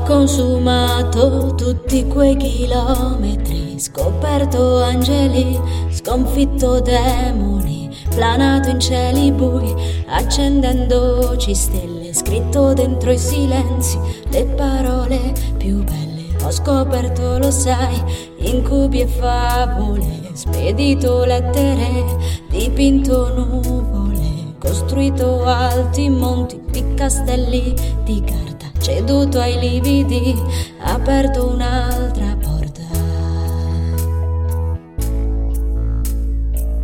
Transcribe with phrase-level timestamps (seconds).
[0.00, 5.58] consumato tutti quei chilometri, scoperto angeli,
[5.90, 9.74] sconfitto demoni, planato in cieli bui,
[10.06, 13.98] accendendoci stelle, scritto dentro i silenzi
[14.30, 16.42] le parole più belle.
[16.44, 18.02] Ho scoperto, lo sai,
[18.38, 22.04] incubi e favole, spedito lettere,
[22.48, 30.36] dipinto nuvole, costruito alti monti di castelli di carta ceduto ai lividi,
[30.80, 32.82] aperto un'altra porta.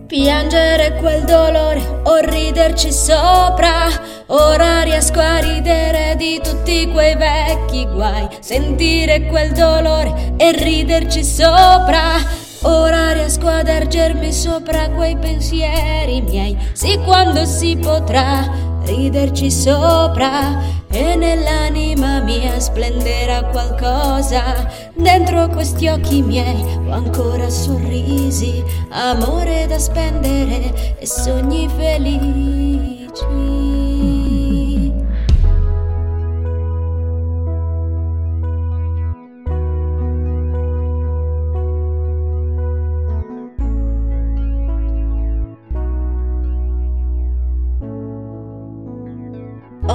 [0.07, 3.89] Piangere quel dolore o riderci sopra,
[4.27, 12.47] ora riesco a ridere di tutti quei vecchi guai, sentire quel dolore e riderci sopra.
[12.63, 18.51] Ora riesco ad ergermi sopra quei pensieri miei, sì quando si potrà
[18.85, 24.69] riderci sopra e nell'anima mia splenderà qualcosa.
[24.95, 33.88] Dentro questi occhi miei ho ancora sorrisi, amore da spendere e sogni felici.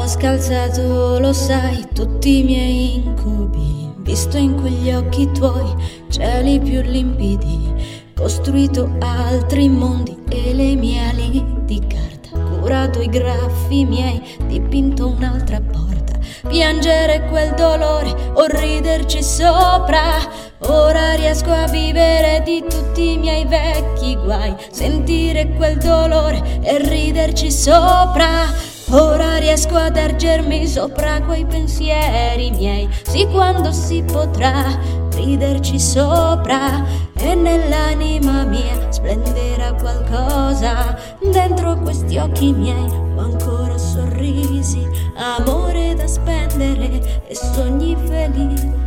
[0.04, 5.74] Ho scalzato, lo sai, tutti i miei incubi, visto in quegli occhi tuoi
[6.10, 7.74] cieli più limpidi,
[8.14, 15.62] costruito altri mondi e le mie ali di carta, curato i graffi miei, dipinto un'altra
[15.62, 20.20] porta, piangere quel dolore o riderci sopra.
[20.66, 27.50] Ora riesco a vivere di tutti i miei vecchi guai, sentire quel dolore e riderci
[27.50, 28.73] sopra.
[28.94, 34.78] Ora riesco ad ergermi sopra quei pensieri miei, sì quando si potrà
[35.16, 40.96] riderci sopra e nell'anima mia splenderà qualcosa.
[41.20, 48.83] Dentro questi occhi miei ho ancora sorrisi, amore da spendere e sogni felici.